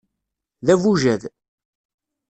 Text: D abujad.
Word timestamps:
D 0.65 0.67
abujad. 0.73 1.23